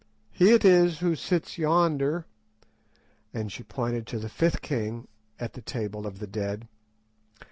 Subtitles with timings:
[0.31, 2.25] He it is who sits yonder,"
[3.35, 5.07] and she pointed to the fifth king
[5.39, 6.67] at the table of the Dead.